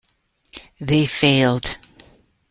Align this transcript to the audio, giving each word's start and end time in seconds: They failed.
They 0.79 1.05
failed. 1.05 1.77